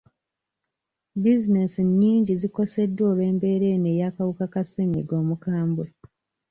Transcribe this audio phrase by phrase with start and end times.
[1.21, 5.85] Bizinesi nnyingi zikoseddwa olw'embeera eno ey'akawuka ka ssennyiga omukambwe.